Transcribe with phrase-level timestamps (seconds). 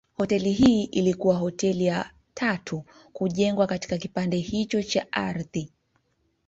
[0.17, 5.71] Hoteli hii ilikuwa hoteli ya tatu kujengwa katika kipande hicho cha ardhi.